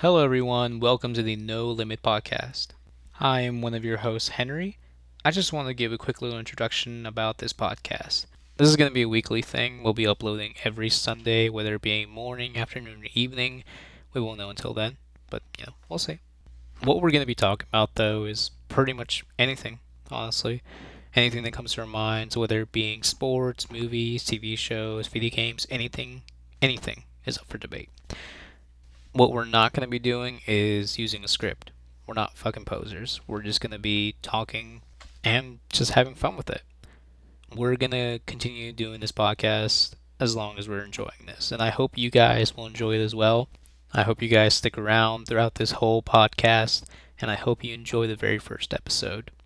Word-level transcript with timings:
Hello, 0.00 0.24
everyone. 0.24 0.80
Welcome 0.80 1.12
to 1.12 1.22
the 1.22 1.36
No 1.36 1.70
Limit 1.70 2.00
Podcast. 2.00 2.68
I 3.18 3.42
am 3.42 3.60
one 3.60 3.74
of 3.74 3.84
your 3.84 3.98
hosts, 3.98 4.30
Henry. 4.30 4.78
I 5.26 5.30
just 5.30 5.52
want 5.52 5.68
to 5.68 5.74
give 5.74 5.92
a 5.92 5.98
quick 5.98 6.22
little 6.22 6.38
introduction 6.38 7.04
about 7.04 7.36
this 7.36 7.52
podcast. 7.52 8.24
This 8.56 8.70
is 8.70 8.76
going 8.76 8.90
to 8.90 8.94
be 8.94 9.02
a 9.02 9.08
weekly 9.10 9.42
thing. 9.42 9.82
We'll 9.82 9.92
be 9.92 10.06
uploading 10.06 10.54
every 10.64 10.88
Sunday, 10.88 11.50
whether 11.50 11.74
it 11.74 11.82
be 11.82 12.06
morning, 12.06 12.56
afternoon, 12.56 13.02
or 13.02 13.08
evening. 13.12 13.62
We 14.14 14.22
won't 14.22 14.38
know 14.38 14.48
until 14.48 14.72
then, 14.72 14.96
but 15.28 15.42
you 15.58 15.66
know, 15.66 15.74
we'll 15.90 15.98
see. 15.98 16.20
What 16.82 17.02
we're 17.02 17.10
going 17.10 17.20
to 17.20 17.26
be 17.26 17.34
talking 17.34 17.68
about, 17.68 17.96
though, 17.96 18.24
is 18.24 18.52
pretty 18.70 18.94
much 18.94 19.22
anything, 19.38 19.80
honestly. 20.10 20.62
Anything 21.14 21.42
that 21.42 21.52
comes 21.52 21.74
to 21.74 21.82
our 21.82 21.86
minds, 21.86 22.38
whether 22.38 22.62
it 22.62 22.72
being 22.72 23.02
sports, 23.02 23.70
movies, 23.70 24.24
TV 24.24 24.56
shows, 24.56 25.08
video 25.08 25.28
games, 25.28 25.66
anything, 25.68 26.22
anything 26.62 27.04
is 27.26 27.36
up 27.36 27.48
for 27.48 27.58
debate. 27.58 27.90
What 29.12 29.32
we're 29.32 29.44
not 29.44 29.72
going 29.72 29.86
to 29.86 29.90
be 29.90 29.98
doing 29.98 30.40
is 30.46 30.98
using 30.98 31.24
a 31.24 31.28
script. 31.28 31.72
We're 32.06 32.14
not 32.14 32.36
fucking 32.36 32.64
posers. 32.64 33.20
We're 33.26 33.42
just 33.42 33.60
going 33.60 33.72
to 33.72 33.78
be 33.78 34.14
talking 34.22 34.82
and 35.24 35.58
just 35.68 35.92
having 35.92 36.14
fun 36.14 36.36
with 36.36 36.48
it. 36.48 36.62
We're 37.54 37.76
going 37.76 37.90
to 37.90 38.20
continue 38.26 38.72
doing 38.72 39.00
this 39.00 39.12
podcast 39.12 39.94
as 40.20 40.36
long 40.36 40.58
as 40.58 40.68
we're 40.68 40.84
enjoying 40.84 41.26
this. 41.26 41.50
And 41.50 41.60
I 41.60 41.70
hope 41.70 41.98
you 41.98 42.10
guys 42.10 42.56
will 42.56 42.66
enjoy 42.66 42.94
it 42.94 43.04
as 43.04 43.14
well. 43.14 43.48
I 43.92 44.02
hope 44.02 44.22
you 44.22 44.28
guys 44.28 44.54
stick 44.54 44.78
around 44.78 45.26
throughout 45.26 45.56
this 45.56 45.72
whole 45.72 46.02
podcast. 46.02 46.84
And 47.20 47.30
I 47.30 47.34
hope 47.34 47.64
you 47.64 47.74
enjoy 47.74 48.06
the 48.06 48.16
very 48.16 48.38
first 48.38 48.72
episode. 48.72 49.30